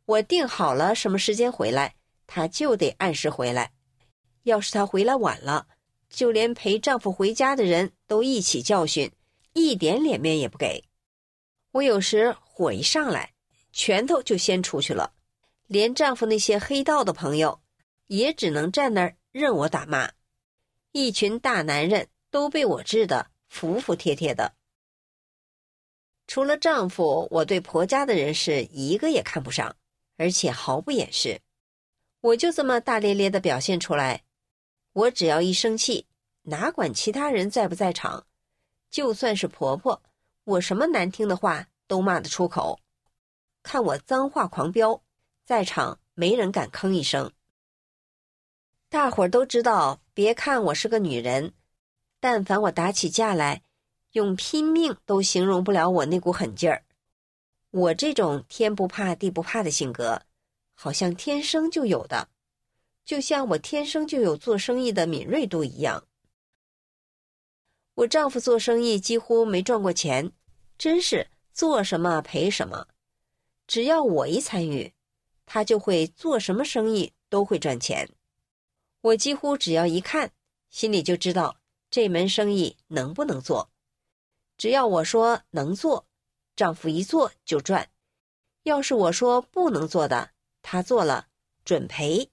[0.07, 1.95] 我定好了什么时间回来，
[2.27, 3.73] 他就得按时回来。
[4.45, 5.67] 要是他回来晚了，
[6.09, 9.13] 就连陪丈夫回家的人都一起教训，
[9.53, 10.85] 一点脸面也不给。
[11.73, 13.33] 我有时火一上来，
[13.73, 15.13] 拳头就先出去了。
[15.67, 17.61] 连丈夫那些黑道的朋友，
[18.09, 20.11] 也只能站那儿任我打骂。
[20.91, 24.55] 一群大男人都被我治得服服帖帖的。
[26.31, 29.75] 除了丈夫，我对婆家的人是一个也看不上，
[30.17, 31.41] 而且毫不掩饰。
[32.21, 34.23] 我就这么大咧咧的表现出来。
[34.93, 36.07] 我只要一生气，
[36.43, 38.25] 哪管其他人在不在场，
[38.93, 40.01] 就算是婆婆，
[40.45, 42.79] 我什么难听的话都骂得出口。
[43.65, 45.03] 看我脏话狂飙，
[45.45, 47.33] 在场没人敢吭一声。
[48.89, 51.55] 大伙儿都知道，别看我是个女人，
[52.21, 53.63] 但凡我打起架来。
[54.13, 56.85] 用拼命都形容不了我那股狠劲儿。
[57.71, 60.23] 我这种天不怕地不怕的性格，
[60.75, 62.29] 好像天生就有的，
[63.05, 66.07] 就像我天生就有做生意的敏锐度一样。
[67.95, 70.33] 我丈夫做生意几乎没赚过钱，
[70.79, 72.89] 真是做什么赔什么。
[73.67, 74.93] 只要我一参与，
[75.47, 78.09] 他就会做什么生意都会赚钱。
[79.03, 80.33] 我几乎只要一看，
[80.71, 81.57] 心里就知道
[81.89, 83.71] 这门生意能不能做。
[84.61, 86.07] 只要我说能做，
[86.55, 87.83] 丈夫一做就赚；
[88.65, 91.29] 要是我说不能做的，他做了
[91.65, 92.29] 准赔。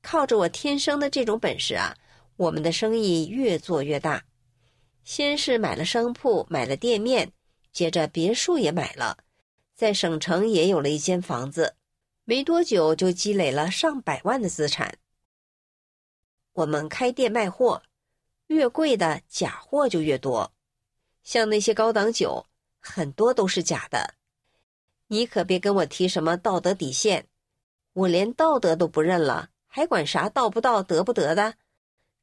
[0.00, 1.96] 靠着我天生的这种本事啊，
[2.36, 4.24] 我们的生意越做越大。
[5.02, 7.32] 先是买了商铺，买了店面，
[7.72, 9.18] 接着别墅也买了，
[9.74, 11.74] 在省城也有了一间房子。
[12.22, 14.98] 没多久就积累了上百万的资产。
[16.52, 17.82] 我们开店卖货，
[18.46, 20.53] 越贵的假货就越多。
[21.24, 22.46] 像那些高档酒，
[22.78, 24.14] 很多都是假的。
[25.08, 27.26] 你可别跟我提什么道德底线，
[27.94, 31.54] 我连道德都不认了，还管啥道不道德不得的？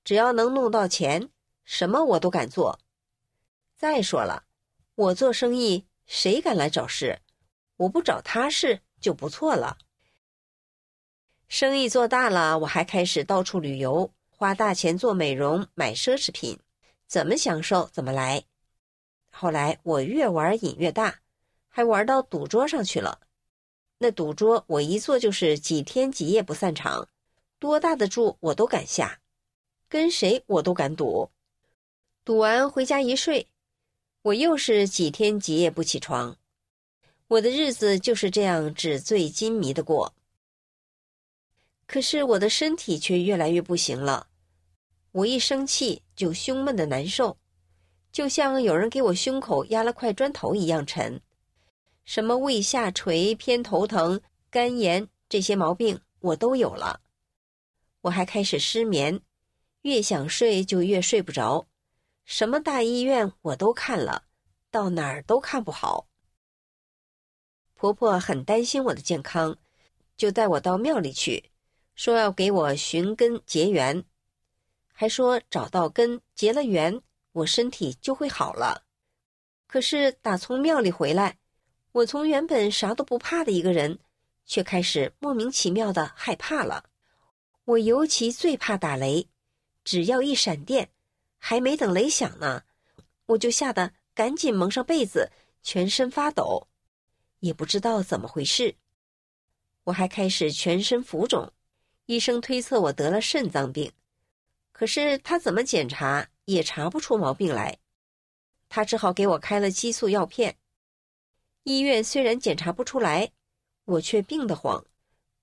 [0.03, 1.29] 只要能弄到钱，
[1.65, 2.79] 什么我都敢做。
[3.75, 4.43] 再说了，
[4.95, 7.19] 我做生意，谁敢来找事？
[7.77, 9.77] 我不找他事就不错了。
[11.47, 16.59] 生意做大了，我还开始到处旅游，花大钱做美容、买奢侈品，
[17.07, 18.43] 怎么享受怎么来。
[19.31, 21.21] 后来我越玩瘾越大，
[21.67, 23.21] 还玩到赌桌上去了。
[23.97, 27.07] 那赌桌我一坐就是几天几夜不散场，
[27.57, 29.19] 多大的注我都敢下，
[29.87, 31.31] 跟谁我都敢赌。
[32.23, 33.47] 赌完回家一睡，
[34.21, 36.37] 我又是几天几夜不起床。
[37.27, 40.13] 我的日子就是这样纸醉金迷的过。
[41.87, 44.27] 可是我的身体却越来越不行了，
[45.11, 47.37] 我一生气就胸闷的难受，
[48.11, 51.21] 就像有人给我胸口压了块砖头一样沉。
[52.03, 56.99] 什么胃下垂、偏头疼、肝炎这些毛病我都有了，
[58.01, 59.21] 我还开始失眠，
[59.83, 61.67] 越想睡就越睡不着。
[62.25, 64.23] 什么大医院我都看了，
[64.69, 66.07] 到哪儿都看不好。
[67.75, 69.57] 婆婆很担心我的健康，
[70.17, 71.51] 就带我到庙里去，
[71.95, 74.03] 说要给我寻根结缘，
[74.93, 77.01] 还说找到根结了缘，
[77.31, 78.83] 我身体就会好了。
[79.67, 81.37] 可是打从庙里回来。
[81.93, 83.99] 我从原本啥都不怕的一个人，
[84.45, 86.85] 却开始莫名其妙的害怕了。
[87.65, 89.27] 我尤其最怕打雷，
[89.83, 90.89] 只要一闪电，
[91.37, 92.63] 还没等雷响呢，
[93.25, 95.29] 我就吓得赶紧蒙上被子，
[95.63, 96.69] 全身发抖，
[97.41, 98.75] 也不知道怎么回事。
[99.83, 101.51] 我还开始全身浮肿，
[102.05, 103.91] 医生推测我得了肾脏病，
[104.71, 107.77] 可是他怎么检查也查不出毛病来，
[108.69, 110.57] 他只好给我开了激素药片。
[111.63, 113.31] 医院虽然检查不出来，
[113.85, 114.85] 我却病得慌。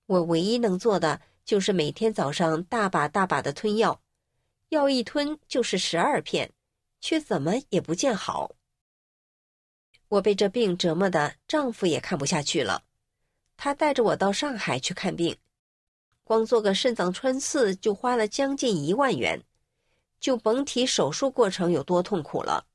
[0.06, 4.02] 我唯一能做的就是每天早上大把大把的吞药，
[4.70, 6.52] 药一吞就是十二片，
[7.00, 8.52] 却怎么也不见好。
[10.08, 12.82] 我被这病折磨的，丈夫也看不下去了，
[13.56, 15.36] 他带着我到上海去看病，
[16.24, 19.44] 光做个肾脏穿刺就花了将近一万元，
[20.20, 22.66] 就甭提手术过程有多痛苦了。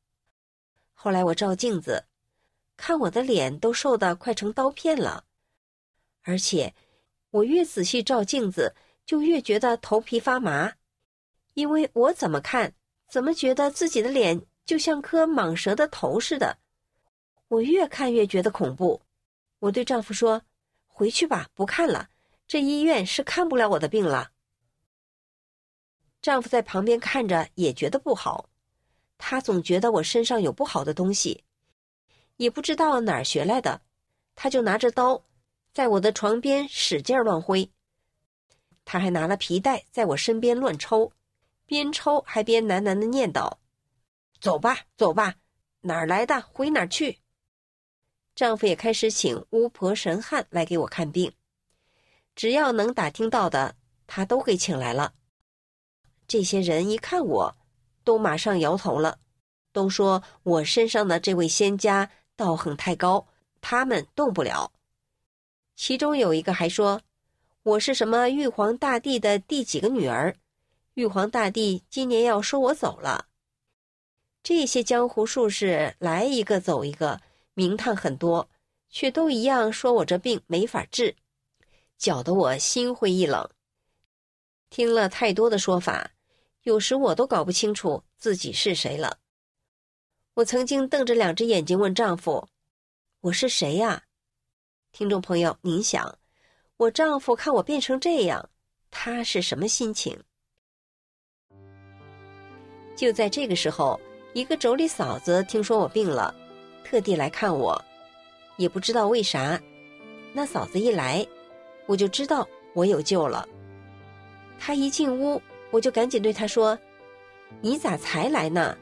[0.94, 2.06] 后来我照镜子。
[2.76, 5.26] 看我的脸都瘦得快成刀片了，
[6.24, 6.74] 而且
[7.30, 8.76] 我越仔细照镜子，
[9.06, 10.74] 就越觉得头皮发麻，
[11.54, 12.74] 因为我怎么看
[13.08, 16.58] 怎么觉得自己的脸就像颗蟒蛇的头似的。
[17.48, 19.00] 我越看越觉得恐怖，
[19.60, 20.42] 我对丈夫说
[20.88, 22.10] ：“回去吧，不看了，
[22.48, 24.32] 这医院是看不了我的病了。”
[26.24, 28.50] 丈夫在旁边看着也觉得不好，
[29.18, 31.44] 他总觉得我身上有不好的东西。
[32.38, 33.82] 也不知道哪儿学来的，
[34.34, 35.22] 他就拿着刀，
[35.74, 37.70] 在我的床边使劲乱挥。
[38.86, 41.12] 他还拿了皮带在我身边乱抽，
[41.66, 43.58] 边抽还边喃喃的念叨
[44.40, 45.36] ：“走吧，走吧，
[45.82, 47.20] 哪儿来的回哪儿去。”
[48.34, 51.34] 丈夫也开始请巫婆神汉来给我看病，
[52.34, 53.76] 只要能打听到的，
[54.08, 55.14] 他都给请来了。
[56.28, 57.56] 这些人一看我，
[58.04, 59.20] 都马上摇头了，
[59.72, 62.10] 都说我身上的这位仙家。
[62.36, 63.28] 道行太高，
[63.62, 64.72] 他们动不了。
[65.76, 67.00] 其中有一个还说
[67.62, 70.36] ：“我是什么玉皇大帝的第几个女儿？
[70.96, 73.28] 玉皇大帝今年要收我走了。”
[74.42, 77.22] 这些江湖术士来一个走一个，
[77.54, 78.50] 名堂很多，
[78.90, 81.16] 却都一样说我这病没法治，
[82.00, 83.48] 搅得我心灰意冷。
[84.74, 86.10] 听了太多的说法，
[86.64, 89.20] 有时我都搞不清楚自己是谁了。
[90.34, 92.48] 我曾经瞪着两只眼睛问丈夫
[93.22, 94.02] ：“我是谁呀？”
[94.92, 96.18] 听众朋友，您想，
[96.78, 98.50] 我丈夫看我变成这样，
[98.90, 100.20] 他是什么心情？
[102.96, 104.02] 就在这个时候，
[104.34, 106.34] 一个妯娌嫂子听说我病了，
[106.84, 107.80] 特地来看我，
[108.58, 109.62] 也不知道为啥。
[110.34, 111.24] 那嫂子一来，
[111.86, 113.48] 我就知道我有救了。
[114.60, 115.42] 他一进屋，
[115.72, 116.78] 我就赶紧对他说
[117.62, 118.78] ：“你咋才来呢？”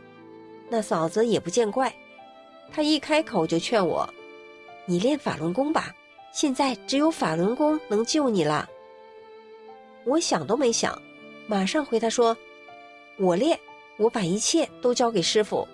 [0.69, 1.93] 那嫂子也不见怪，
[2.72, 4.07] 她一开口就劝我
[4.86, 5.93] ：“你练法轮功吧，
[6.32, 8.69] 现在只有法轮功能救你了。”
[10.05, 10.99] 我想都没想，
[11.47, 12.36] 马上回他说
[13.19, 13.59] ：“我练，
[13.97, 15.67] 我把一切都交给师傅。”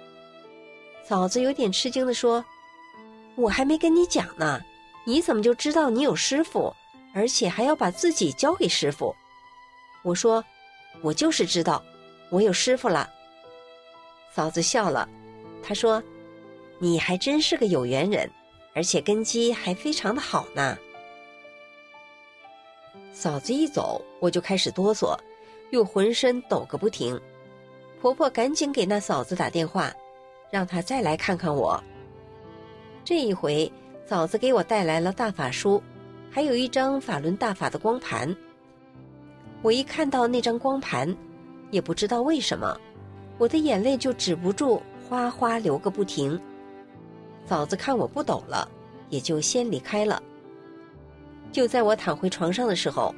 [1.07, 2.43] 嫂子有点吃惊的说
[3.35, 4.59] ：“我还没跟你讲呢，
[5.05, 6.73] 你怎么就知道你有师傅，
[7.13, 9.15] 而且还要把自己交给师傅？”
[10.07, 10.41] 我说
[11.03, 11.83] ：“我就是知道，
[12.29, 13.09] 我有师傅了。”
[14.31, 15.05] 嫂子笑了，
[15.61, 16.01] 她说
[16.79, 18.31] ：“你还真是个有缘人，
[18.73, 20.77] 而且根基还非常的好呢。”
[23.11, 25.13] 嫂子一走，我就开始哆嗦，
[25.71, 27.19] 又浑身抖个不停。
[27.99, 29.93] 婆婆赶紧给那嫂子打电话，
[30.49, 31.83] 让她再来看看我。
[33.03, 33.69] 这一回，
[34.05, 35.83] 嫂子给我带来了大法书，
[36.31, 38.33] 还有一张法轮大法的光盘。
[39.61, 41.15] 我一看到那张光盘，
[41.71, 42.79] 也不知道为什么，
[43.37, 46.39] 我的眼泪就止不住哗哗流个不停。
[47.45, 48.69] 嫂子看我不抖了，
[49.09, 50.21] 也就先离开了。
[51.51, 53.13] 就在我躺回床上的时候，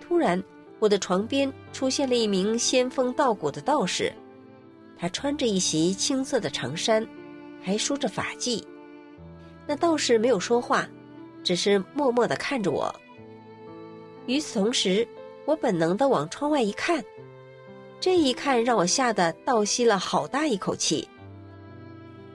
[0.00, 0.42] 突然
[0.80, 4.12] 我的床边出现了一名仙风道骨的道士，
[4.98, 7.06] 他穿着一袭青色的长衫，
[7.62, 8.62] 还梳着发髻。
[9.66, 10.86] 那道士没有说话，
[11.42, 12.94] 只是默默的看着我。
[14.26, 15.06] 与此同时，
[15.50, 17.04] 我本能的往窗外一看，
[17.98, 21.08] 这一看让我吓得倒吸了好大一口气。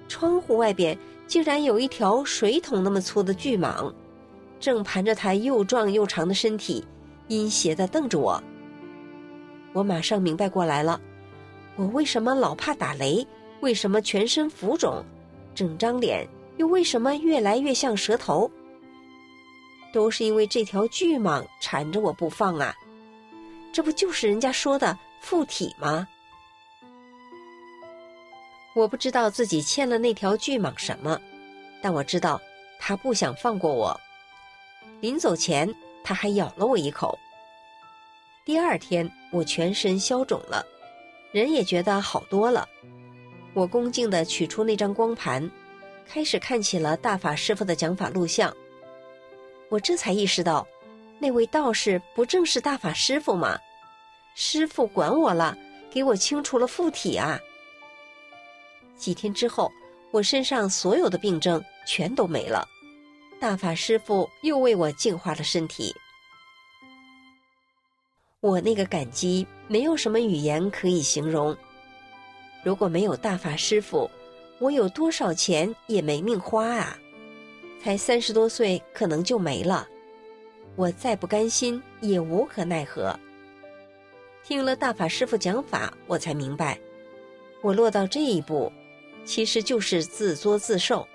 [0.09, 3.89] 窗户外边竟然有一条水桶那么粗的巨蟒。
[4.59, 6.83] 正盘着他又壮又长的身体，
[7.29, 8.43] 阴邪的瞪着我。
[9.71, 10.99] 我马上明白过来了，
[11.77, 13.25] 我为什么老怕打雷？
[13.61, 15.01] 为什么全身浮肿？
[15.53, 18.51] 整张脸又为什么越来越像蛇头？
[19.93, 22.75] 都是因为这条巨蟒缠着我不放啊！
[23.75, 26.07] 这不就是人家说的附体吗？
[28.73, 31.19] 我不知道自己欠了那条巨蟒什么，
[31.81, 32.39] 但我知道
[32.79, 33.99] 他不想放过我。
[35.01, 35.69] 临走前，
[36.05, 37.19] 他还咬了我一口。
[38.45, 40.65] 第二天，我全身消肿了，
[41.33, 42.65] 人也觉得好多了。
[43.53, 45.51] 我恭敬地取出那张光盘，
[46.07, 48.55] 开始看起了大法师傅的讲法录像。
[49.67, 50.65] 我这才意识到，
[51.19, 53.59] 那位道士不正是大法师傅吗？
[54.37, 55.57] 师傅管我了，
[55.89, 57.39] 给我清除了附体啊！
[58.97, 59.71] 几天之后，
[60.11, 62.67] 我身上所有的病症全都没了。
[63.39, 65.95] 大法师傅又为我净化了身体，
[68.41, 71.55] 我那个感激没有什么语言可以形容。
[72.61, 74.11] 如果没有大法师傅，
[74.59, 76.97] 我有多少钱也没命花啊！
[77.81, 79.87] 才三十多岁，可能就没了。
[80.75, 83.17] 我再不甘心，也无可奈何。
[84.47, 86.79] 听了大法师傅讲法，我才明白，
[87.63, 88.71] 我落到这一步，
[89.25, 91.07] 其实就是自作自受。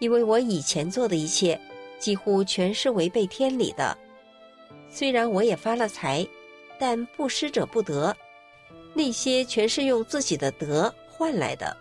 [0.00, 1.58] 因为我以前做的一切，
[1.98, 3.96] 几乎全是违背天理的。
[4.90, 6.26] 虽然我也发了财，
[6.78, 8.14] 但不施者不得，
[8.92, 11.74] 那些全是用自己的德换来的。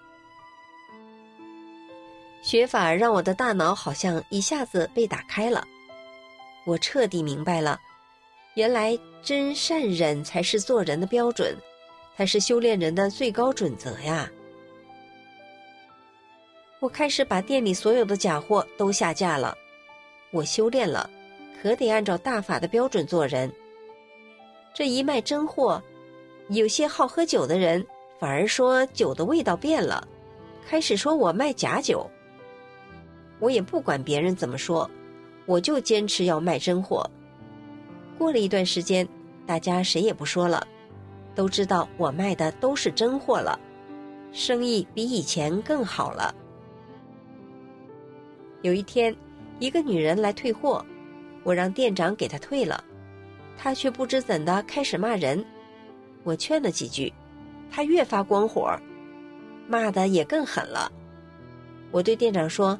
[2.42, 5.68] 学法让我的大脑好像一下子被打开了，
[6.66, 7.78] 我彻底明白了，
[8.54, 11.56] 原来真善忍才是做人的标准，
[12.18, 14.30] 才是修炼人的最高准则呀。
[16.80, 19.58] 我开始把店里所有的假货都下架了。
[20.32, 21.10] 我修炼了，
[21.62, 23.52] 可得按照大法的标准做人。
[24.74, 25.82] 这一卖真货，
[26.50, 27.86] 有些好喝酒的人
[28.20, 30.06] 反而说酒的味道变了，
[30.68, 32.10] 开始说我卖假酒。
[33.40, 34.90] 我也不管别人怎么说，
[35.46, 37.10] 我就坚持要卖真货。
[38.22, 39.08] 过了一段时间，
[39.48, 40.68] 大家谁也不说了，
[41.34, 43.60] 都知道我卖的都是真货了，
[44.32, 46.32] 生意比以前更好了。
[48.62, 49.16] 有一天，
[49.58, 50.86] 一个女人来退货，
[51.44, 52.84] 我让店长给她退了，
[53.58, 55.44] 她却不知怎的开始骂人。
[56.24, 57.12] 我劝了几句，
[57.72, 58.78] 她越发光火，
[59.68, 60.92] 骂的也更狠了。
[61.90, 62.80] 我对店长说：“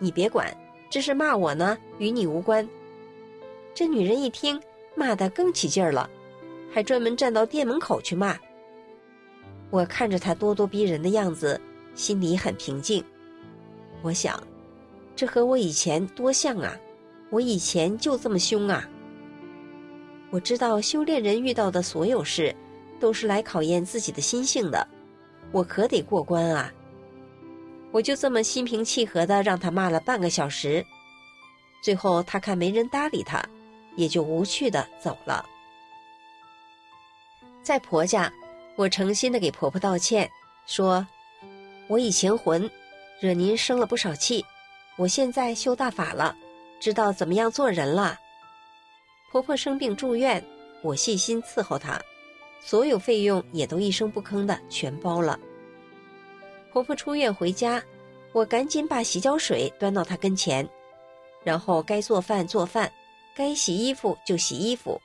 [0.00, 0.52] 你别管，
[0.90, 2.68] 这是骂我呢，与你无关。”
[3.74, 4.60] 这女人一听，
[4.94, 6.08] 骂得更起劲儿了，
[6.72, 8.38] 还专门站到店门口去骂。
[9.70, 11.60] 我看着她咄咄逼人的样子，
[11.94, 13.04] 心里很平静。
[14.02, 14.42] 我想。
[15.16, 16.76] 这和我以前多像啊！
[17.30, 18.84] 我以前就这么凶啊！
[20.30, 22.52] 我知道修炼人遇到的所有事，
[22.98, 24.88] 都是来考验自己的心性的，
[25.52, 26.74] 我可得过关啊！
[27.92, 30.84] 我就这么心平气和的让他骂了半个小时，
[31.80, 33.40] 最后他看没人搭理他，
[33.96, 35.44] 也就无趣的走了。
[37.62, 38.32] 在婆家，
[38.76, 40.30] 我诚心的给婆婆道歉，
[40.66, 41.06] 说
[41.88, 42.70] ：“我以前混，
[43.20, 44.44] 惹您生了不少气。”
[44.96, 46.36] 我现在修大法了，
[46.78, 48.16] 知道怎么样做人了。
[49.32, 50.40] 婆婆生病住院，
[50.82, 52.00] 我细心伺候她，
[52.62, 55.36] 所有费用也都一声不吭的全包了。
[56.72, 57.82] 婆婆出院回家，
[58.32, 60.64] 我赶紧把洗脚水端到她跟前，
[61.42, 62.92] 然后该做饭做饭，
[63.34, 65.00] 该洗衣服就洗衣服，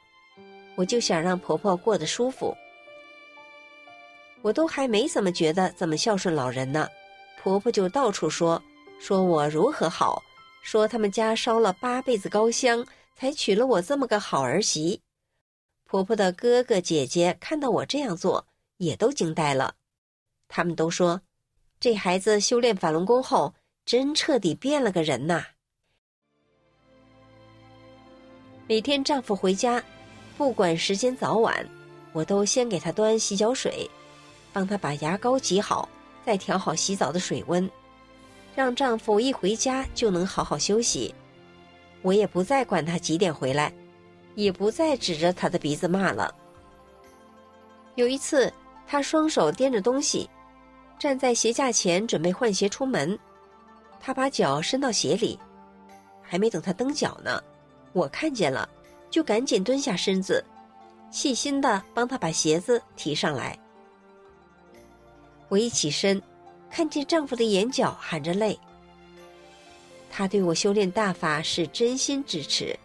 [0.75, 2.55] 我就想让婆婆过得舒服。
[4.41, 6.87] 我都还没怎么觉得怎么孝顺老人呢，
[7.41, 8.61] 婆婆就到处说。
[8.99, 10.21] 说我如何好，
[10.61, 15.01] 说他们家烧了八辈子高香，才娶了我这么个好儿媳。
[15.85, 19.75] 婆婆的哥哥姐姐看到我这样做，也都惊呆了。
[20.49, 21.21] 他们都说，
[21.79, 23.53] 这孩子修炼法轮功后，
[23.85, 25.45] 真彻底变了个人呐。
[28.69, 29.83] 每天丈夫回家，
[30.37, 31.67] 不管时间早晚，
[32.13, 33.89] 我都先给他端洗脚水，
[34.53, 35.89] 帮他把牙膏挤好，
[36.23, 37.67] 再调好洗澡的水温。
[38.53, 41.15] 让丈夫一回家就能好好休息，
[42.03, 43.73] 我也不再管他几点回来，
[44.35, 46.31] 也不再指着他的鼻子骂了。
[47.95, 48.53] 有一次，
[48.85, 50.29] 他双手掂着东西，
[50.99, 53.17] 站在鞋架前准备换鞋出门，
[53.99, 55.39] 他把脚伸到鞋里，
[56.21, 57.41] 还没等他蹬脚呢，
[57.99, 58.67] 我看见了，
[59.11, 60.43] 就赶紧蹲下身子，
[61.11, 63.59] 细心的帮他把鞋子提上来。
[65.49, 66.21] 我一起身。
[66.71, 68.55] 看见丈夫的眼角含着泪，
[70.07, 72.77] 他对我修炼大法是真心支持。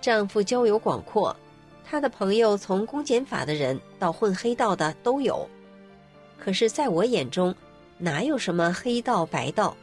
[0.00, 1.36] 丈夫交友广阔，
[1.84, 5.46] 他的朋友从公检法的人到混黑道的都有。
[6.38, 7.54] 可是，在我眼中，
[7.98, 9.76] 哪有什么黑道白道？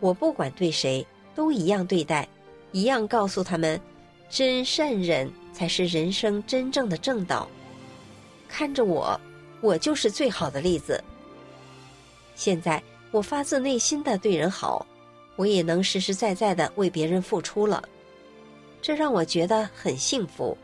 [0.00, 2.28] 我不管对谁都一样对待，
[2.72, 3.80] 一样告诉他们，
[4.28, 7.48] 真善忍才是人生真正的正道。
[8.48, 9.20] 看着我。
[9.62, 11.00] 我就是最好的例子。
[12.34, 14.84] 现在我发自内心的对人好，
[15.36, 17.80] 我也能实实在在的为别人付出了，
[18.80, 20.58] 这让我觉得很幸福，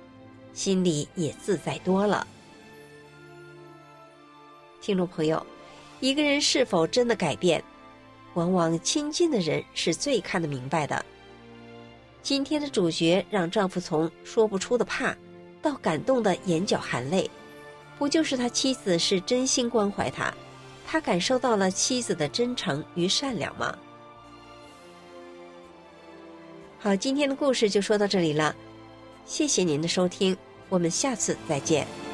[0.53, 2.27] 心里也自在多了。
[4.81, 5.47] 听众朋友，
[6.01, 7.62] 一个人是否真的改变，
[8.39, 11.05] 往往亲近的人是最看得明白的。
[12.22, 15.12] 今天的主角让丈夫从说不出的怕，
[15.61, 17.28] 到感动的眼角含泪。
[17.99, 20.32] 不就是他妻子是真心关怀他，
[20.86, 23.76] 他感受到了妻子的真诚与善良吗？
[26.78, 28.55] 好，今天的故事就说到这里了，
[29.26, 30.36] 谢谢您的收听，
[30.68, 32.07] 我们下次再见。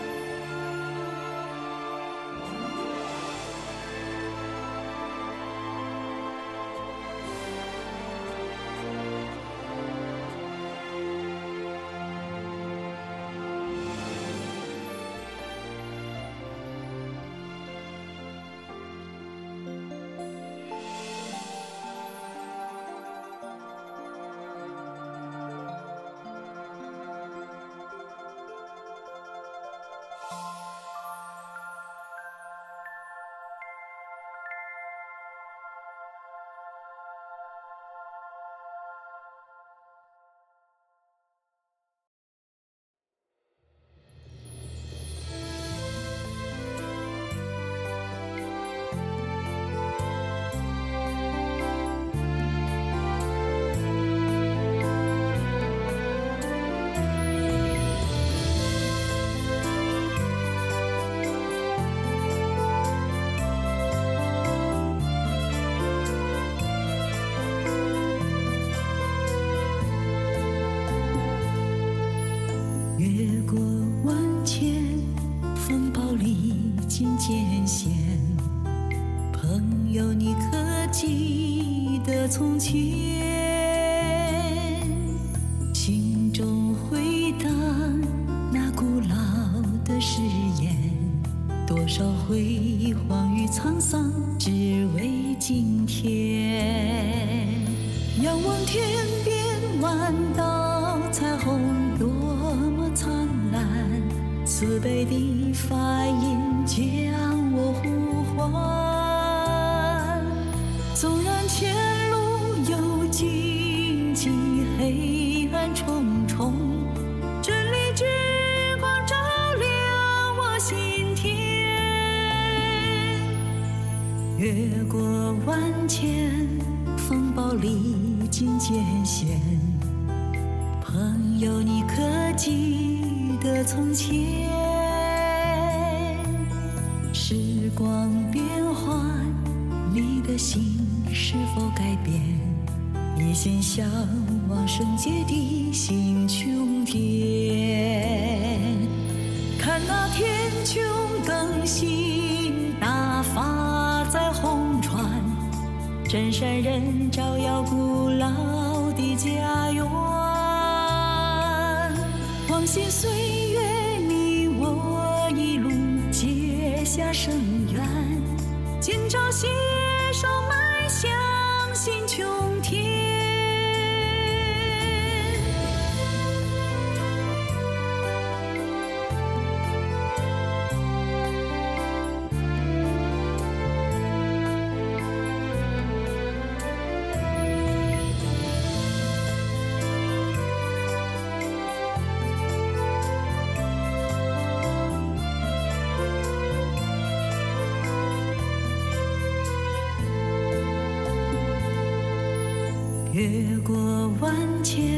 [203.64, 203.74] 过
[204.20, 204.93] 万千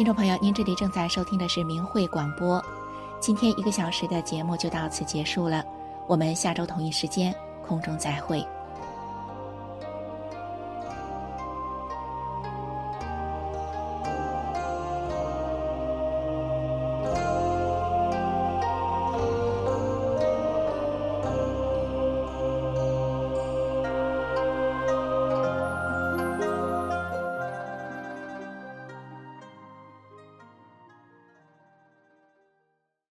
[0.00, 2.58] 听众朋友，您这里正在收听的是明慧广播。
[3.20, 5.62] 今天一个小时的节目就到此结束了，
[6.06, 8.42] 我们下周同一时间空中再会。